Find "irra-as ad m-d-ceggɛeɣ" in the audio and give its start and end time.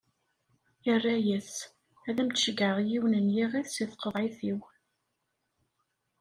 0.91-2.77